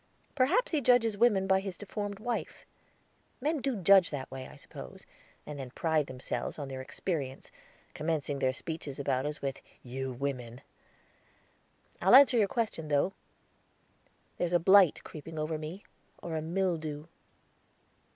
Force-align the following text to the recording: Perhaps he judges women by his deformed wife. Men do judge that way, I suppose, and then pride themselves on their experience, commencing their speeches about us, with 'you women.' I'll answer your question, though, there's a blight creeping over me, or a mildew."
Perhaps 0.33 0.71
he 0.71 0.81
judges 0.81 1.15
women 1.15 1.45
by 1.45 1.59
his 1.59 1.77
deformed 1.77 2.17
wife. 2.17 2.65
Men 3.39 3.61
do 3.61 3.75
judge 3.75 4.09
that 4.09 4.31
way, 4.31 4.47
I 4.47 4.55
suppose, 4.55 5.05
and 5.45 5.59
then 5.59 5.69
pride 5.69 6.07
themselves 6.07 6.57
on 6.57 6.69
their 6.69 6.81
experience, 6.81 7.51
commencing 7.93 8.39
their 8.39 8.51
speeches 8.51 8.97
about 8.97 9.27
us, 9.27 9.43
with 9.43 9.61
'you 9.83 10.11
women.' 10.13 10.61
I'll 12.01 12.15
answer 12.15 12.39
your 12.39 12.47
question, 12.47 12.87
though, 12.87 13.13
there's 14.37 14.53
a 14.53 14.59
blight 14.59 15.01
creeping 15.03 15.37
over 15.37 15.59
me, 15.59 15.83
or 16.23 16.35
a 16.35 16.41
mildew." 16.41 17.05